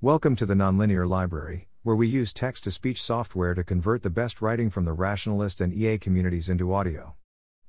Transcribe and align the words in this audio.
Welcome 0.00 0.36
to 0.36 0.46
the 0.46 0.54
Nonlinear 0.54 1.08
Library, 1.08 1.66
where 1.82 1.96
we 1.96 2.06
use 2.06 2.32
text 2.32 2.62
to 2.62 2.70
speech 2.70 3.02
software 3.02 3.52
to 3.54 3.64
convert 3.64 4.04
the 4.04 4.10
best 4.10 4.40
writing 4.40 4.70
from 4.70 4.84
the 4.84 4.92
rationalist 4.92 5.60
and 5.60 5.74
EA 5.74 5.98
communities 5.98 6.48
into 6.48 6.72
audio. 6.72 7.16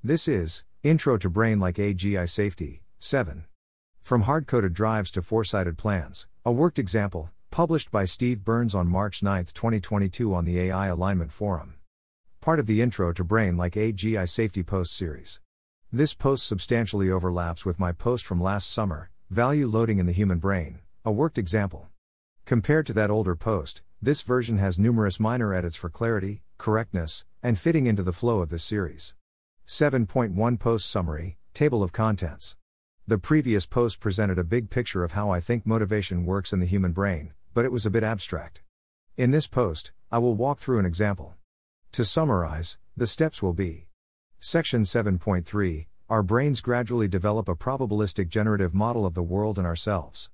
This 0.04 0.28
is 0.28 0.64
Intro 0.84 1.18
to 1.18 1.28
Brain 1.28 1.60
Like 1.60 1.78
AGI 1.78 2.30
Safety 2.30 2.84
7. 3.00 3.46
From 4.04 4.22
hard 4.22 4.46
coded 4.46 4.74
drives 4.74 5.10
to 5.10 5.24
foresighted 5.24 5.76
plans, 5.76 6.28
a 6.46 6.52
worked 6.52 6.78
example, 6.78 7.32
published 7.50 7.90
by 7.90 8.06
Steve 8.06 8.44
Byrnes 8.44 8.76
on 8.76 8.88
March 8.88 9.24
9, 9.24 9.46
2022, 9.46 10.32
on 10.32 10.46
the 10.46 10.60
AI 10.60 10.86
Alignment 10.86 11.32
Forum. 11.32 11.78
Part 12.42 12.60
of 12.60 12.68
the 12.68 12.80
Intro 12.80 13.12
to 13.12 13.24
Brain 13.24 13.58
Like 13.58 13.74
AGI 13.74 14.30
Safety 14.30 14.62
post 14.62 14.96
series. 14.96 15.42
This 15.92 16.14
post 16.14 16.46
substantially 16.46 17.10
overlaps 17.10 17.66
with 17.66 17.80
my 17.80 17.92
post 17.92 18.24
from 18.24 18.40
last 18.40 18.70
summer, 18.70 19.10
Value 19.32 19.66
Loading 19.66 19.98
in 19.98 20.06
the 20.06 20.12
Human 20.12 20.38
Brain, 20.38 20.82
a 21.04 21.12
worked 21.12 21.40
example. 21.40 21.90
Compared 22.50 22.88
to 22.88 22.94
that 22.94 23.12
older 23.12 23.36
post, 23.36 23.84
this 24.02 24.24
version 24.24 24.58
has 24.58 24.80
numerous 24.80 25.20
minor 25.20 25.54
edits 25.54 25.76
for 25.76 25.88
clarity, 25.88 26.42
correctness, 26.58 27.24
and 27.44 27.60
fitting 27.60 27.86
into 27.86 28.02
the 28.02 28.12
flow 28.12 28.42
of 28.42 28.50
this 28.50 28.64
series. 28.64 29.14
7.1 29.68 30.60
Post 30.60 30.90
Summary 30.90 31.38
Table 31.54 31.84
of 31.84 31.94
Contents. 31.94 32.56
The 33.06 33.20
previous 33.20 33.68
post 33.68 34.00
presented 34.00 34.40
a 34.40 34.44
big 34.44 34.72
picture 34.72 35.04
of 35.04 35.12
how 35.12 35.30
I 35.30 35.40
think 35.40 35.68
motivation 35.68 36.26
works 36.26 36.52
in 36.52 36.60
the 36.60 36.66
human 36.66 36.92
brain, 36.92 37.34
but 37.54 37.66
it 37.66 37.72
was 37.72 37.86
a 37.86 37.92
bit 37.92 38.02
abstract. 38.02 38.64
In 39.16 39.30
this 39.30 39.46
post, 39.46 39.92
I 40.12 40.18
will 40.18 40.34
walk 40.34 40.58
through 40.58 40.80
an 40.80 40.88
example. 40.88 41.36
To 41.92 42.04
summarize, 42.04 42.80
the 42.98 43.06
steps 43.06 43.44
will 43.44 43.54
be 43.54 43.86
Section 44.40 44.86
7.3 44.86 45.86
Our 46.10 46.24
brains 46.24 46.62
gradually 46.62 47.08
develop 47.08 47.48
a 47.48 47.54
probabilistic 47.54 48.28
generative 48.28 48.74
model 48.74 49.06
of 49.06 49.14
the 49.14 49.22
world 49.22 49.60
and 49.60 49.68
ourselves. 49.68 50.32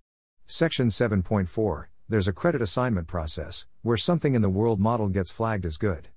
Section 0.47 0.87
7.4 0.87 1.87
there's 2.07 2.27
a 2.27 2.33
credit 2.33 2.61
assignment 2.61 3.07
process, 3.07 3.65
where 3.81 3.97
something 3.97 4.35
in 4.35 4.43
the 4.43 4.49
world 4.49 4.79
model 4.79 5.09
gets 5.09 5.31
flagged 5.31 5.65
as 5.65 5.77
good. 5.77 6.09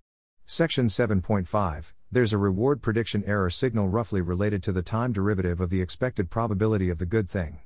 Section 0.44 0.86
7.5 0.86 1.92
There's 2.12 2.34
a 2.34 2.38
reward 2.38 2.82
prediction 2.82 3.24
error 3.26 3.48
signal 3.48 3.88
roughly 3.88 4.20
related 4.20 4.62
to 4.64 4.72
the 4.72 4.82
time 4.82 5.12
derivative 5.12 5.62
of 5.62 5.70
the 5.70 5.80
expected 5.80 6.28
probability 6.28 6.90
of 6.90 6.98
the 6.98 7.06
good 7.06 7.30
thing. 7.30 7.60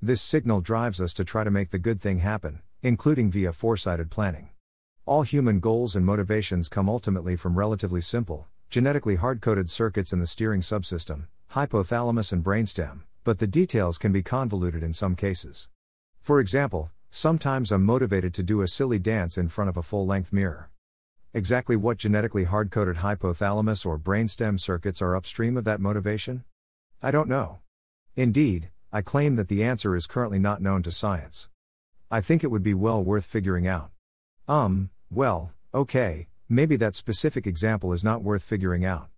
This 0.00 0.22
signal 0.22 0.62
drives 0.62 0.98
us 0.98 1.12
to 1.14 1.26
try 1.26 1.44
to 1.44 1.50
make 1.50 1.70
the 1.70 1.78
good 1.78 2.00
thing 2.00 2.20
happen, 2.20 2.62
including 2.82 3.30
via 3.30 3.52
foresighted 3.52 4.10
planning. 4.10 4.48
All 5.04 5.22
human 5.22 5.60
goals 5.60 5.94
and 5.94 6.06
motivations 6.06 6.68
come 6.68 6.88
ultimately 6.88 7.36
from 7.36 7.58
relatively 7.58 8.00
simple, 8.00 8.46
genetically 8.70 9.16
hard 9.16 9.42
coded 9.42 9.68
circuits 9.68 10.12
in 10.14 10.20
the 10.20 10.26
steering 10.26 10.62
subsystem, 10.62 11.26
hypothalamus 11.52 12.32
and 12.32 12.42
brainstem, 12.42 13.02
but 13.24 13.40
the 13.40 13.46
details 13.46 13.98
can 13.98 14.10
be 14.10 14.22
convoluted 14.22 14.82
in 14.82 14.94
some 14.94 15.14
cases. 15.14 15.68
For 16.22 16.40
example, 16.40 16.90
Sometimes 17.10 17.72
I'm 17.72 17.84
motivated 17.84 18.34
to 18.34 18.42
do 18.42 18.60
a 18.60 18.68
silly 18.68 18.98
dance 18.98 19.38
in 19.38 19.48
front 19.48 19.70
of 19.70 19.76
a 19.76 19.82
full 19.82 20.06
length 20.06 20.32
mirror. 20.32 20.70
Exactly 21.32 21.74
what 21.74 21.98
genetically 21.98 22.44
hard 22.44 22.70
coded 22.70 22.96
hypothalamus 22.96 23.86
or 23.86 23.98
brainstem 23.98 24.60
circuits 24.60 25.00
are 25.00 25.16
upstream 25.16 25.56
of 25.56 25.64
that 25.64 25.80
motivation? 25.80 26.44
I 27.02 27.10
don't 27.10 27.28
know. 27.28 27.60
Indeed, 28.16 28.70
I 28.92 29.02
claim 29.02 29.36
that 29.36 29.48
the 29.48 29.62
answer 29.62 29.96
is 29.96 30.06
currently 30.06 30.38
not 30.38 30.62
known 30.62 30.82
to 30.82 30.90
science. 30.90 31.48
I 32.10 32.20
think 32.20 32.42
it 32.42 32.50
would 32.50 32.62
be 32.62 32.74
well 32.74 33.02
worth 33.02 33.24
figuring 33.24 33.66
out. 33.66 33.90
Um, 34.46 34.90
well, 35.10 35.52
okay, 35.74 36.28
maybe 36.48 36.76
that 36.76 36.94
specific 36.94 37.46
example 37.46 37.92
is 37.92 38.04
not 38.04 38.22
worth 38.22 38.42
figuring 38.42 38.84
out. 38.84 39.08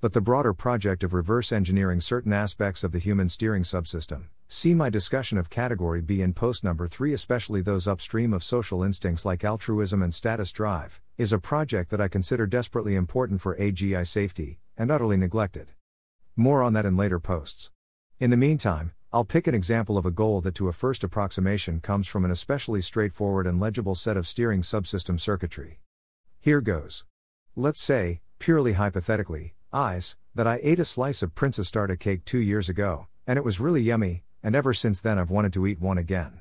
But 0.00 0.12
the 0.12 0.20
broader 0.20 0.52
project 0.52 1.02
of 1.02 1.14
reverse 1.14 1.52
engineering 1.52 2.00
certain 2.00 2.32
aspects 2.32 2.84
of 2.84 2.92
the 2.92 2.98
human 2.98 3.28
steering 3.28 3.62
subsystem, 3.62 4.24
See 4.46 4.74
my 4.74 4.90
discussion 4.90 5.38
of 5.38 5.50
category 5.50 6.00
B 6.02 6.20
in 6.20 6.34
post 6.34 6.64
number 6.64 6.86
3, 6.86 7.12
especially 7.12 7.62
those 7.62 7.88
upstream 7.88 8.32
of 8.32 8.44
social 8.44 8.82
instincts 8.82 9.24
like 9.24 9.42
altruism 9.42 10.02
and 10.02 10.12
status 10.12 10.52
drive, 10.52 11.00
is 11.16 11.32
a 11.32 11.38
project 11.38 11.90
that 11.90 12.00
I 12.00 12.08
consider 12.08 12.46
desperately 12.46 12.94
important 12.94 13.40
for 13.40 13.56
AGI 13.56 14.06
safety, 14.06 14.60
and 14.76 14.90
utterly 14.90 15.16
neglected. 15.16 15.68
More 16.36 16.62
on 16.62 16.72
that 16.74 16.86
in 16.86 16.96
later 16.96 17.18
posts. 17.18 17.70
In 18.20 18.30
the 18.30 18.36
meantime, 18.36 18.92
I'll 19.12 19.24
pick 19.24 19.46
an 19.46 19.54
example 19.54 19.96
of 19.96 20.04
a 20.04 20.10
goal 20.10 20.40
that 20.42 20.54
to 20.56 20.68
a 20.68 20.72
first 20.72 21.04
approximation 21.04 21.80
comes 21.80 22.06
from 22.06 22.24
an 22.24 22.30
especially 22.30 22.82
straightforward 22.82 23.46
and 23.46 23.60
legible 23.60 23.94
set 23.94 24.16
of 24.16 24.26
steering 24.26 24.60
subsystem 24.60 25.18
circuitry. 25.18 25.80
Here 26.40 26.60
goes. 26.60 27.04
Let's 27.56 27.80
say, 27.80 28.20
purely 28.38 28.74
hypothetically, 28.74 29.54
eyes, 29.72 30.16
that 30.34 30.46
I 30.46 30.60
ate 30.62 30.80
a 30.80 30.84
slice 30.84 31.22
of 31.22 31.34
prinsesstårta 31.34 31.98
cake 31.98 32.24
two 32.24 32.40
years 32.40 32.68
ago, 32.68 33.06
and 33.26 33.38
it 33.38 33.44
was 33.44 33.60
really 33.60 33.80
yummy, 33.80 34.24
and 34.44 34.54
ever 34.54 34.74
since 34.74 35.00
then 35.00 35.18
I've 35.18 35.30
wanted 35.30 35.54
to 35.54 35.66
eat 35.66 35.80
one 35.80 35.96
again. 35.96 36.40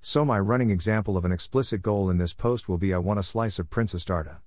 So, 0.00 0.24
my 0.24 0.40
running 0.40 0.70
example 0.70 1.18
of 1.18 1.26
an 1.26 1.32
explicit 1.32 1.82
goal 1.82 2.08
in 2.08 2.16
this 2.16 2.32
post 2.32 2.66
will 2.66 2.78
be 2.78 2.94
I 2.94 2.98
want 2.98 3.20
a 3.20 3.22
slice 3.22 3.58
of 3.58 3.68
prinsesstårta. 3.68 4.38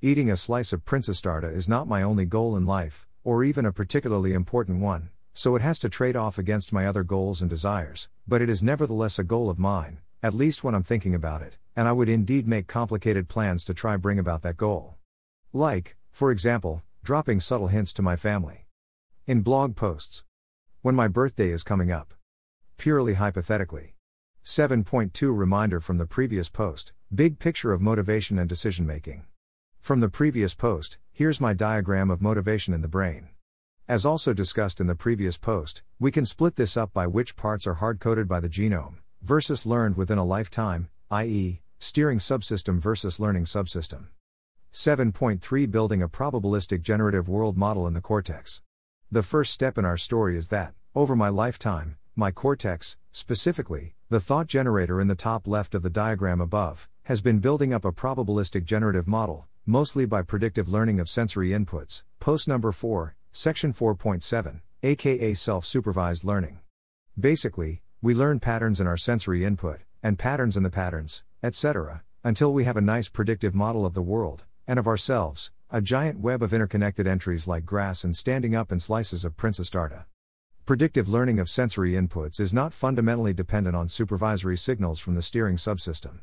Eating 0.00 0.28
a 0.28 0.36
slice 0.36 0.72
of 0.72 0.84
prinsesstårta 0.84 1.54
is 1.54 1.68
not 1.68 1.86
my 1.86 2.02
only 2.02 2.24
goal 2.24 2.56
in 2.56 2.66
life, 2.66 3.06
or 3.22 3.44
even 3.44 3.64
a 3.64 3.72
particularly 3.72 4.32
important 4.32 4.80
one, 4.80 5.10
so 5.34 5.54
it 5.54 5.62
has 5.62 5.78
to 5.78 5.88
trade 5.88 6.16
off 6.16 6.36
against 6.36 6.72
my 6.72 6.84
other 6.84 7.04
goals 7.04 7.40
and 7.40 7.48
desires, 7.48 8.08
but 8.26 8.42
it 8.42 8.50
is 8.50 8.60
nevertheless 8.60 9.20
a 9.20 9.24
goal 9.24 9.48
of 9.48 9.60
mine, 9.60 10.00
at 10.20 10.34
least 10.34 10.64
when 10.64 10.74
I'm 10.74 10.82
thinking 10.82 11.14
about 11.14 11.42
it, 11.42 11.58
and 11.76 11.86
I 11.86 11.92
would 11.92 12.08
indeed 12.08 12.48
make 12.48 12.66
complicated 12.66 13.28
plans 13.28 13.62
to 13.64 13.74
try 13.74 13.96
bring 13.96 14.18
about 14.18 14.42
that 14.42 14.56
goal. 14.56 14.96
Like, 15.52 15.96
for 16.10 16.32
example, 16.32 16.82
dropping 17.04 17.38
subtle 17.38 17.68
hints 17.68 17.92
to 17.92 18.02
my 18.02 18.16
family. 18.16 18.66
In 19.28 19.42
blog 19.42 19.76
posts. 19.76 20.24
When 20.80 20.96
my 20.96 21.06
birthday 21.06 21.50
is 21.50 21.62
coming 21.62 21.92
up 21.92 22.14
purely 22.82 23.14
hypothetically. 23.14 23.94
7.2 24.44 25.38
Reminder 25.38 25.78
from 25.78 25.98
the 25.98 26.04
previous 26.04 26.50
post 26.50 26.92
Big 27.14 27.38
picture 27.38 27.72
of 27.72 27.80
motivation 27.80 28.40
and 28.40 28.48
decision 28.48 28.84
making. 28.84 29.24
From 29.80 30.00
the 30.00 30.08
previous 30.08 30.52
post, 30.52 30.98
here's 31.12 31.40
my 31.40 31.52
diagram 31.52 32.10
of 32.10 32.20
motivation 32.20 32.74
in 32.74 32.82
the 32.82 32.88
brain. 32.88 33.28
As 33.86 34.04
also 34.04 34.32
discussed 34.32 34.80
in 34.80 34.88
the 34.88 34.96
previous 34.96 35.36
post, 35.36 35.84
we 36.00 36.10
can 36.10 36.26
split 36.26 36.56
this 36.56 36.76
up 36.76 36.92
by 36.92 37.06
which 37.06 37.36
parts 37.36 37.68
are 37.68 37.74
hard 37.74 38.00
coded 38.00 38.26
by 38.26 38.40
the 38.40 38.48
genome, 38.48 38.96
versus 39.22 39.64
learned 39.64 39.96
within 39.96 40.18
a 40.18 40.24
lifetime, 40.24 40.88
i.e., 41.12 41.60
steering 41.78 42.18
subsystem 42.18 42.80
versus 42.80 43.20
learning 43.20 43.44
subsystem. 43.44 44.08
7.3 44.72 45.70
Building 45.70 46.02
a 46.02 46.08
probabilistic 46.08 46.82
generative 46.82 47.28
world 47.28 47.56
model 47.56 47.86
in 47.86 47.94
the 47.94 48.00
cortex. 48.00 48.60
The 49.08 49.22
first 49.22 49.52
step 49.52 49.78
in 49.78 49.84
our 49.84 49.96
story 49.96 50.36
is 50.36 50.48
that, 50.48 50.74
over 50.96 51.14
my 51.14 51.28
lifetime, 51.28 51.96
my 52.14 52.30
cortex, 52.30 52.98
specifically, 53.10 53.94
the 54.10 54.20
thought 54.20 54.46
generator 54.46 55.00
in 55.00 55.08
the 55.08 55.14
top 55.14 55.46
left 55.46 55.74
of 55.74 55.82
the 55.82 55.88
diagram 55.88 56.40
above, 56.40 56.88
has 57.04 57.22
been 57.22 57.38
building 57.38 57.72
up 57.72 57.84
a 57.84 57.92
probabilistic 57.92 58.64
generative 58.64 59.08
model, 59.08 59.46
mostly 59.64 60.04
by 60.04 60.20
predictive 60.20 60.68
learning 60.68 61.00
of 61.00 61.08
sensory 61.08 61.50
inputs. 61.50 62.02
Post 62.20 62.46
number 62.46 62.70
4, 62.70 63.16
section 63.30 63.72
4.7, 63.72 64.60
aka 64.82 65.34
self 65.34 65.64
supervised 65.64 66.22
learning. 66.22 66.60
Basically, 67.18 67.80
we 68.02 68.14
learn 68.14 68.40
patterns 68.40 68.80
in 68.80 68.86
our 68.86 68.98
sensory 68.98 69.44
input, 69.44 69.80
and 70.02 70.18
patterns 70.18 70.56
in 70.56 70.62
the 70.62 70.70
patterns, 70.70 71.24
etc., 71.42 72.02
until 72.22 72.52
we 72.52 72.64
have 72.64 72.76
a 72.76 72.82
nice 72.82 73.08
predictive 73.08 73.54
model 73.54 73.86
of 73.86 73.94
the 73.94 74.02
world, 74.02 74.44
and 74.66 74.78
of 74.78 74.86
ourselves, 74.86 75.50
a 75.70 75.80
giant 75.80 76.20
web 76.20 76.42
of 76.42 76.52
interconnected 76.52 77.06
entries 77.06 77.48
like 77.48 77.64
grass 77.64 78.04
and 78.04 78.14
standing 78.14 78.54
up 78.54 78.70
and 78.70 78.82
slices 78.82 79.24
of 79.24 79.36
prinsesstårta. 79.36 80.04
Predictive 80.64 81.08
learning 81.08 81.40
of 81.40 81.50
sensory 81.50 81.94
inputs 81.94 82.38
is 82.38 82.54
not 82.54 82.72
fundamentally 82.72 83.34
dependent 83.34 83.74
on 83.74 83.88
supervisory 83.88 84.56
signals 84.56 85.00
from 85.00 85.16
the 85.16 85.22
steering 85.22 85.56
subsystem. 85.56 86.20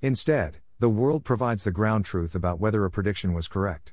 Instead, 0.00 0.56
the 0.78 0.88
world 0.88 1.22
provides 1.22 1.64
the 1.64 1.70
ground 1.70 2.06
truth 2.06 2.34
about 2.34 2.58
whether 2.58 2.86
a 2.86 2.90
prediction 2.90 3.34
was 3.34 3.46
correct. 3.46 3.92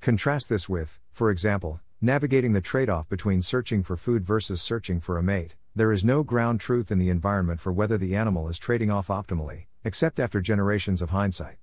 Contrast 0.00 0.48
this 0.48 0.68
with, 0.68 0.98
for 1.12 1.30
example, 1.30 1.78
navigating 2.00 2.52
the 2.52 2.60
trade 2.60 2.90
off 2.90 3.08
between 3.08 3.40
searching 3.40 3.84
for 3.84 3.96
food 3.96 4.26
versus 4.26 4.60
searching 4.60 4.98
for 4.98 5.16
a 5.16 5.22
mate. 5.22 5.54
There 5.72 5.92
is 5.92 6.04
no 6.04 6.24
ground 6.24 6.58
truth 6.58 6.90
in 6.90 6.98
the 6.98 7.10
environment 7.10 7.60
for 7.60 7.72
whether 7.72 7.96
the 7.96 8.16
animal 8.16 8.48
is 8.48 8.58
trading 8.58 8.90
off 8.90 9.06
optimally, 9.06 9.66
except 9.84 10.18
after 10.18 10.40
generations 10.40 11.00
of 11.00 11.10
hindsight. 11.10 11.58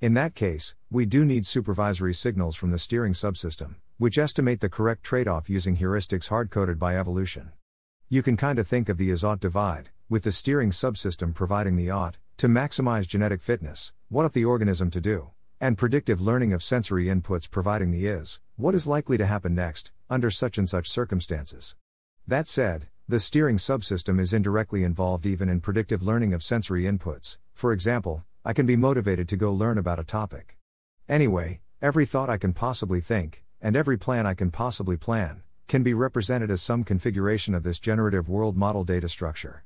In 0.00 0.14
that 0.14 0.36
case, 0.36 0.76
we 0.92 1.06
do 1.06 1.24
need 1.24 1.44
supervisory 1.44 2.14
signals 2.14 2.54
from 2.54 2.70
the 2.70 2.78
steering 2.78 3.14
subsystem 3.14 3.78
which 3.98 4.18
estimate 4.18 4.60
the 4.60 4.68
correct 4.68 5.02
trade 5.02 5.26
off 5.26 5.48
using 5.48 5.76
heuristics 5.76 6.28
hard 6.28 6.50
coded 6.50 6.78
by 6.78 6.98
evolution. 6.98 7.52
You 8.08 8.22
can 8.22 8.36
kinda 8.36 8.62
think 8.62 8.88
of 8.88 8.98
the 8.98 9.10
is 9.10 9.24
ought 9.24 9.40
divide, 9.40 9.88
with 10.08 10.24
the 10.24 10.32
steering 10.32 10.70
subsystem 10.70 11.34
providing 11.34 11.76
the 11.76 11.90
ought, 11.90 12.18
to 12.36 12.46
maximize 12.46 13.06
genetic 13.06 13.40
fitness, 13.40 13.94
what 14.08 14.24
ought 14.26 14.34
the 14.34 14.44
organism 14.44 14.90
to 14.90 15.00
do, 15.00 15.30
and 15.60 15.78
predictive 15.78 16.20
learning 16.20 16.52
of 16.52 16.62
sensory 16.62 17.06
inputs 17.06 17.50
providing 17.50 17.90
the 17.90 18.06
is, 18.06 18.38
what 18.56 18.74
is 18.74 18.86
likely 18.86 19.16
to 19.16 19.24
happen 19.24 19.54
next, 19.54 19.92
under 20.10 20.30
such 20.30 20.58
and 20.58 20.68
such 20.68 20.90
circumstances. 20.90 21.74
That 22.26 22.46
said, 22.46 22.88
the 23.08 23.18
steering 23.18 23.56
subsystem 23.56 24.20
is 24.20 24.34
indirectly 24.34 24.84
involved 24.84 25.24
even 25.24 25.48
in 25.48 25.60
predictive 25.60 26.02
learning 26.02 26.34
of 26.34 26.42
sensory 26.42 26.82
inputs, 26.82 27.38
for 27.54 27.72
example, 27.72 28.24
I 28.44 28.52
can 28.52 28.66
be 28.66 28.76
motivated 28.76 29.28
to 29.30 29.36
go 29.36 29.52
learn 29.52 29.78
about 29.78 29.98
a 29.98 30.04
topic. 30.04 30.58
Anyway, 31.08 31.60
every 31.80 32.04
thought 32.04 32.28
I 32.28 32.36
can 32.36 32.52
possibly 32.52 33.00
think, 33.00 33.45
and 33.60 33.76
every 33.76 33.98
plan 33.98 34.26
I 34.26 34.34
can 34.34 34.50
possibly 34.50 34.96
plan, 34.96 35.42
can 35.68 35.82
be 35.82 35.94
represented 35.94 36.50
as 36.50 36.62
some 36.62 36.84
configuration 36.84 37.54
of 37.54 37.62
this 37.62 37.78
generative 37.78 38.28
world 38.28 38.56
model 38.56 38.84
data 38.84 39.08
structure. 39.08 39.64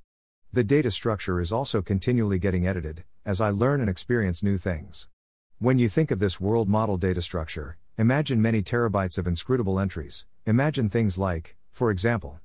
The 0.53 0.65
data 0.65 0.91
structure 0.91 1.41
is 1.41 1.53
also 1.53 1.83
continually 1.83 2.39
getting 2.39 2.67
edited, 2.67 3.05
as 3.25 3.41
I 3.41 3.51
learn 3.51 3.81
and 3.81 3.89
experience 3.91 4.43
new 4.43 4.57
things. 4.57 5.09
When 5.59 5.79
you 5.79 5.91
think 5.91 6.11
of 6.11 6.21
this 6.21 6.41
world 6.41 6.71
model 6.71 6.97
data 6.97 7.21
structure, 7.21 7.77
imagine 7.99 8.41
many 8.41 8.63
terabytes 8.63 9.19
of 9.19 9.27
inscrutable 9.27 9.79
entries. 9.79 10.25
Imagine 10.47 10.89
things 10.89 11.19
like, 11.19 11.55
for 11.71 11.91
example, 11.91 12.41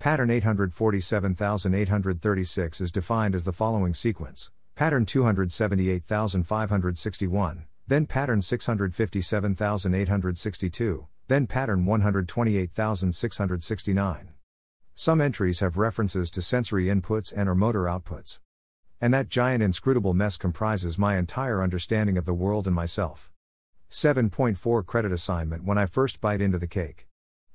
pattern 0.00 0.28
847836 0.30 2.80
is 2.80 2.90
defined 2.90 3.36
as 3.36 3.44
the 3.44 3.52
following 3.52 3.94
sequence 3.94 4.50
pattern 4.74 5.06
278561, 5.06 7.67
then 7.88 8.06
pattern 8.06 8.42
657862, 8.42 11.06
then 11.26 11.46
pattern 11.46 11.86
128669. 11.86 14.28
Some 14.94 15.20
entries 15.20 15.60
have 15.60 15.78
references 15.78 16.30
to 16.32 16.42
sensory 16.42 16.86
inputs 16.86 17.32
and 17.34 17.48
or 17.48 17.54
motor 17.54 17.84
outputs. 17.84 18.40
And 19.00 19.14
that 19.14 19.28
giant 19.28 19.62
inscrutable 19.62 20.12
mess 20.12 20.36
comprises 20.36 20.98
my 20.98 21.16
entire 21.16 21.62
understanding 21.62 22.18
of 22.18 22.24
the 22.24 22.34
world 22.34 22.66
and 22.66 22.74
myself. 22.74 23.30
7.4 23.90 24.84
Credit 24.84 25.12
assignment 25.12 25.64
when 25.64 25.78
I 25.78 25.86
first 25.86 26.20
bite 26.20 26.42
into 26.42 26.58
the 26.58 26.66
cake. 26.66 27.06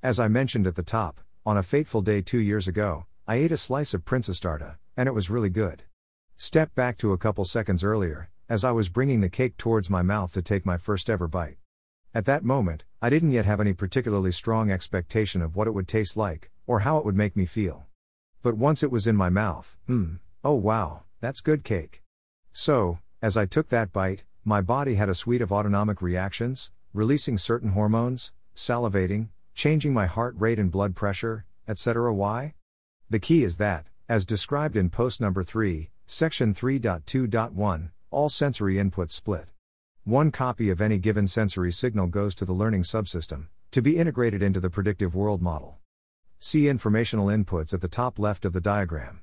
As 0.02 0.20
I 0.20 0.28
mentioned 0.28 0.66
at 0.66 0.76
the 0.76 0.84
top, 0.84 1.22
on 1.46 1.58
a 1.58 1.64
fateful 1.64 2.02
day 2.02 2.22
two 2.22 2.40
years 2.40 2.68
ago, 2.68 3.06
I 3.28 3.36
ate 3.36 3.52
a 3.52 3.58
slice 3.58 3.94
of 3.94 4.06
prinsesstårta, 4.06 4.78
and 4.98 5.08
it 5.08 5.14
was 5.14 5.30
really 5.30 5.50
good. 5.50 5.84
Step 6.38 6.74
back 6.74 6.98
to 6.98 7.14
a 7.14 7.18
couple 7.18 7.46
seconds 7.46 7.84
earlier, 7.84 8.30
as 8.50 8.64
I 8.64 8.72
was 8.72 8.90
bringing 8.90 9.22
the 9.22 9.30
cake 9.30 9.58
towards 9.58 9.90
my 9.90 10.02
mouth 10.02 10.34
to 10.34 10.42
take 10.42 10.66
my 10.66 10.78
first 10.78 11.10
ever 11.10 11.28
bite. 11.28 11.58
At 12.14 12.26
that 12.26 12.44
moment, 12.44 12.84
I 13.02 13.10
didn't 13.10 13.32
yet 13.32 13.46
have 13.46 13.60
any 13.60 13.74
particularly 13.74 14.32
strong 14.32 14.70
expectation 14.70 15.42
of 15.42 15.56
what 15.56 15.68
it 15.68 15.74
would 15.74 15.88
taste 15.88 16.16
like, 16.16 16.52
or 16.68 16.80
how 16.82 16.98
it 16.98 17.06
would 17.06 17.16
make 17.16 17.36
me 17.36 17.46
feel. 17.46 17.88
But 18.42 18.58
once 18.58 18.84
it 18.84 18.92
was 18.92 19.08
in 19.08 19.16
my 19.16 19.30
mouth, 19.30 19.78
hmm, 19.88 20.16
oh 20.44 20.56
wow, 20.56 21.04
that's 21.22 21.42
good 21.42 21.64
cake. 21.64 22.02
So, 22.52 23.00
as 23.22 23.38
I 23.38 23.46
took 23.46 23.70
that 23.70 23.94
bite, 23.94 24.26
my 24.46 24.62
body 24.62 24.96
had 24.96 25.10
a 25.10 25.16
suite 25.16 25.42
of 25.42 25.52
autonomic 25.52 26.02
reactions, 26.02 26.70
releasing 26.94 27.38
certain 27.38 27.70
hormones, 27.70 28.32
salivating, 28.54 29.30
changing 29.56 29.94
my 29.94 30.06
heart 30.06 30.36
rate 30.38 30.60
and 30.60 30.70
blood 30.70 30.96
pressure, 30.96 31.46
etc. 31.68 32.14
Why? 32.14 32.54
The 33.10 33.20
key 33.20 33.44
is 33.44 33.58
that, 33.58 33.86
as 34.10 34.26
described 34.26 34.76
in 34.76 34.90
post 34.90 35.22
number 35.22 35.44
3, 35.44 35.90
section 36.06 36.54
3.2.1, 36.54 37.90
all 38.14 38.30
sensory 38.30 38.76
inputs 38.76 39.12
split. 39.12 39.48
One 40.04 40.32
copy 40.32 40.70
of 40.70 40.80
any 40.80 41.00
given 41.00 41.28
sensory 41.28 41.72
signal 41.72 42.08
goes 42.08 42.36
to 42.36 42.46
the 42.46 42.54
learning 42.54 42.84
subsystem, 42.84 43.48
to 43.72 43.82
be 43.82 43.98
integrated 43.98 44.44
into 44.44 44.60
the 44.60 44.70
predictive 44.70 45.16
world 45.16 45.42
model. 45.42 45.80
See 46.38 46.70
informational 46.70 47.28
inputs 47.28 47.74
at 47.74 47.82
the 47.82 47.88
top 47.88 48.20
left 48.20 48.46
of 48.46 48.54
the 48.54 48.62
diagram. 48.62 49.22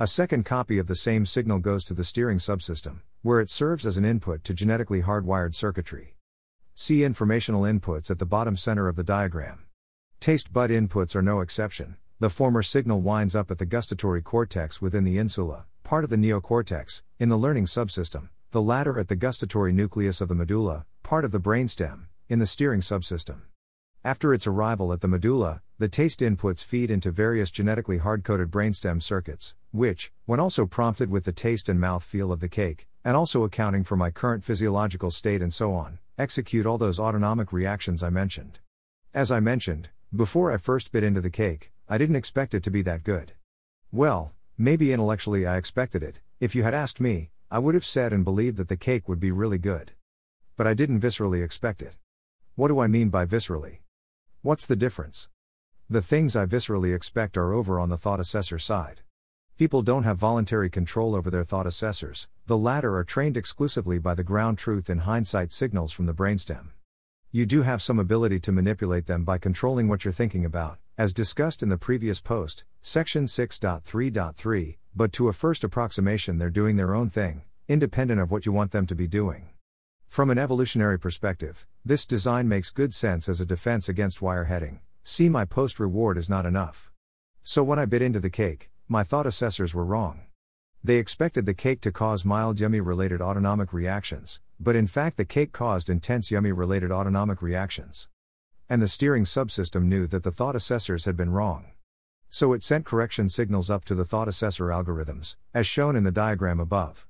A 0.00 0.08
second 0.08 0.44
copy 0.44 0.78
of 0.78 0.88
the 0.88 0.96
same 0.96 1.24
signal 1.24 1.60
goes 1.60 1.84
to 1.84 1.94
the 1.94 2.02
steering 2.02 2.38
subsystem, 2.38 3.02
where 3.22 3.40
it 3.40 3.48
serves 3.48 3.86
as 3.86 3.96
an 3.96 4.04
input 4.04 4.42
to 4.44 4.52
genetically 4.52 5.02
hardwired 5.02 5.54
circuitry. 5.54 6.16
See 6.74 7.04
informational 7.04 7.62
inputs 7.62 8.10
at 8.10 8.18
the 8.18 8.26
bottom 8.26 8.56
center 8.56 8.88
of 8.88 8.96
the 8.96 9.04
diagram. 9.04 9.66
Taste 10.18 10.52
bud 10.52 10.70
inputs 10.70 11.14
are 11.14 11.22
no 11.22 11.40
exception. 11.40 11.96
The 12.18 12.30
former 12.30 12.62
signal 12.62 13.00
winds 13.00 13.36
up 13.36 13.50
at 13.52 13.58
the 13.58 13.66
gustatory 13.66 14.22
cortex 14.22 14.82
within 14.82 15.04
the 15.04 15.18
insula, 15.18 15.66
part 15.84 16.02
of 16.02 16.08
the 16.08 16.16
neocortex, 16.16 17.02
in 17.20 17.28
the 17.28 17.36
learning 17.36 17.66
subsystem, 17.66 18.30
the 18.52 18.62
latter 18.62 18.98
at 18.98 19.08
the 19.08 19.16
gustatory 19.16 19.70
nucleus 19.70 20.22
of 20.22 20.28
the 20.28 20.34
medulla, 20.34 20.86
part 21.02 21.26
of 21.26 21.30
the 21.30 21.38
brainstem, 21.38 22.06
in 22.26 22.38
the 22.38 22.46
steering 22.46 22.80
subsystem. 22.80 23.42
After 24.02 24.32
its 24.32 24.46
arrival 24.46 24.94
at 24.94 25.02
the 25.02 25.08
medulla, 25.08 25.60
the 25.78 25.88
taste 25.88 26.20
inputs 26.20 26.64
feed 26.64 26.90
into 26.90 27.10
various 27.10 27.50
genetically 27.50 27.98
hard 27.98 28.24
coded 28.24 28.50
brainstem 28.50 29.02
circuits, 29.02 29.54
which, 29.72 30.10
when 30.24 30.40
also 30.40 30.64
prompted 30.64 31.10
with 31.10 31.24
the 31.24 31.32
taste 31.32 31.68
and 31.68 31.78
mouth 31.78 32.02
feel 32.02 32.32
of 32.32 32.40
the 32.40 32.48
cake, 32.48 32.88
and 33.04 33.14
also 33.14 33.44
accounting 33.44 33.84
for 33.84 33.96
my 33.96 34.10
current 34.10 34.42
physiological 34.42 35.10
state 35.10 35.42
and 35.42 35.52
so 35.52 35.74
on, 35.74 35.98
execute 36.16 36.64
all 36.64 36.78
those 36.78 36.98
autonomic 36.98 37.52
reactions 37.52 38.02
I 38.02 38.08
mentioned. 38.08 38.58
As 39.12 39.30
I 39.30 39.40
mentioned, 39.40 39.90
before 40.14 40.50
I 40.50 40.56
first 40.56 40.92
bit 40.92 41.04
into 41.04 41.20
the 41.20 41.28
cake, 41.28 41.72
I 41.90 41.98
didn't 41.98 42.16
expect 42.16 42.54
it 42.54 42.62
to 42.62 42.70
be 42.70 42.80
that 42.82 43.04
good. 43.04 43.32
Well, 43.92 44.32
maybe 44.56 44.92
intellectually 44.92 45.46
I 45.46 45.56
expected 45.56 46.02
it, 46.02 46.20
if 46.40 46.54
you 46.54 46.62
had 46.62 46.74
asked 46.74 47.00
me, 47.00 47.30
I 47.50 47.58
would 47.58 47.74
have 47.74 47.84
said 47.84 48.12
and 48.12 48.24
believed 48.24 48.56
that 48.58 48.68
the 48.68 48.76
cake 48.76 49.08
would 49.08 49.20
be 49.20 49.30
really 49.30 49.58
good. 49.58 49.92
But 50.56 50.66
I 50.66 50.74
didn't 50.74 51.00
viscerally 51.00 51.44
expect 51.44 51.82
it. 51.82 51.94
What 52.54 52.68
do 52.68 52.78
I 52.78 52.86
mean 52.86 53.08
by 53.08 53.26
viscerally? 53.26 53.78
What's 54.42 54.66
the 54.66 54.76
difference? 54.76 55.28
The 55.90 56.02
things 56.02 56.36
I 56.36 56.46
viscerally 56.46 56.94
expect 56.94 57.36
are 57.36 57.52
over 57.52 57.80
on 57.80 57.88
the 57.88 57.96
thought 57.96 58.20
assessor 58.20 58.58
side. 58.58 59.00
People 59.56 59.82
don't 59.82 60.04
have 60.04 60.18
voluntary 60.18 60.70
control 60.70 61.14
over 61.14 61.30
their 61.30 61.44
thought 61.44 61.66
assessors, 61.66 62.28
the 62.46 62.58
latter 62.58 62.96
are 62.96 63.04
trained 63.04 63.36
exclusively 63.36 63.98
by 63.98 64.14
the 64.14 64.24
ground 64.24 64.58
truth 64.58 64.88
and 64.88 65.02
hindsight 65.02 65.52
signals 65.52 65.92
from 65.92 66.06
the 66.06 66.14
brainstem. 66.14 66.70
You 67.30 67.46
do 67.46 67.62
have 67.62 67.82
some 67.82 67.98
ability 67.98 68.40
to 68.40 68.52
manipulate 68.52 69.06
them 69.06 69.24
by 69.24 69.38
controlling 69.38 69.88
what 69.88 70.04
you're 70.04 70.12
thinking 70.12 70.44
about, 70.44 70.78
as 70.96 71.12
discussed 71.12 71.60
in 71.60 71.70
the 71.70 71.76
previous 71.76 72.20
post, 72.20 72.62
section 72.80 73.24
6.3.3, 73.24 74.76
but 74.94 75.12
to 75.12 75.28
a 75.28 75.32
first 75.32 75.64
approximation, 75.64 76.38
they're 76.38 76.50
doing 76.50 76.76
their 76.76 76.94
own 76.94 77.10
thing, 77.10 77.42
independent 77.66 78.20
of 78.20 78.30
what 78.30 78.46
you 78.46 78.52
want 78.52 78.70
them 78.70 78.86
to 78.86 78.94
be 78.94 79.08
doing. 79.08 79.48
From 80.06 80.30
an 80.30 80.38
evolutionary 80.38 81.00
perspective, 81.00 81.66
this 81.84 82.06
design 82.06 82.46
makes 82.46 82.70
good 82.70 82.94
sense 82.94 83.28
as 83.28 83.40
a 83.40 83.46
defense 83.46 83.88
against 83.88 84.20
wireheading. 84.20 84.78
See, 85.02 85.28
my 85.28 85.44
post 85.44 85.80
reward 85.80 86.16
is 86.16 86.28
not 86.28 86.46
enough. 86.46 86.92
So 87.42 87.64
when 87.64 87.80
I 87.80 87.86
bit 87.86 88.00
into 88.00 88.20
the 88.20 88.30
cake, 88.30 88.70
my 88.86 89.02
thought 89.02 89.26
assessors 89.26 89.74
were 89.74 89.84
wrong. 89.84 90.20
They 90.84 90.98
expected 90.98 91.44
the 91.44 91.54
cake 91.54 91.80
to 91.80 91.90
cause 91.90 92.24
mild 92.24 92.60
yummy 92.60 92.80
related 92.80 93.20
autonomic 93.20 93.72
reactions, 93.72 94.40
but 94.60 94.76
in 94.76 94.86
fact, 94.86 95.16
the 95.16 95.24
cake 95.24 95.50
caused 95.50 95.90
intense 95.90 96.30
yummy 96.30 96.52
related 96.52 96.92
autonomic 96.92 97.42
reactions. 97.42 98.08
And 98.68 98.80
the 98.80 98.88
steering 98.88 99.24
subsystem 99.24 99.84
knew 99.84 100.06
that 100.06 100.22
the 100.22 100.32
thought 100.32 100.56
assessors 100.56 101.04
had 101.04 101.16
been 101.16 101.30
wrong. 101.30 101.66
So 102.30 102.52
it 102.52 102.62
sent 102.62 102.86
correction 102.86 103.28
signals 103.28 103.70
up 103.70 103.84
to 103.84 103.94
the 103.94 104.04
thought 104.04 104.26
assessor 104.26 104.66
algorithms, 104.66 105.36
as 105.52 105.66
shown 105.66 105.96
in 105.96 106.04
the 106.04 106.10
diagram 106.10 106.58
above. 106.58 107.06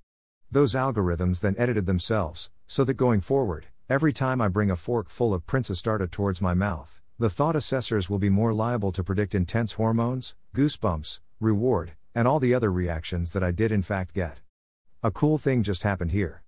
Those 0.50 0.74
algorithms 0.74 1.40
then 1.40 1.54
edited 1.56 1.86
themselves, 1.86 2.50
so 2.66 2.84
that 2.84 2.94
going 2.94 3.20
forward, 3.20 3.66
every 3.88 4.12
time 4.12 4.40
I 4.40 4.48
bring 4.48 4.70
a 4.70 4.76
fork 4.76 5.08
full 5.08 5.32
of 5.32 5.46
prinsesstårta 5.46 6.10
towards 6.10 6.42
my 6.42 6.54
mouth, 6.54 7.00
the 7.18 7.30
thought 7.30 7.56
assessors 7.56 8.10
will 8.10 8.18
be 8.18 8.28
more 8.28 8.52
liable 8.52 8.92
to 8.92 9.04
predict 9.04 9.34
intense 9.34 9.74
hormones, 9.74 10.34
goosebumps, 10.54 11.20
reward, 11.40 11.92
and 12.14 12.26
all 12.26 12.40
the 12.40 12.52
other 12.52 12.72
reactions 12.72 13.30
that 13.30 13.44
I 13.44 13.52
did 13.52 13.70
in 13.70 13.82
fact 13.82 14.14
get. 14.14 14.40
A 15.02 15.10
cool 15.10 15.38
thing 15.38 15.62
just 15.62 15.84
happened 15.84 16.10
here. 16.10 16.42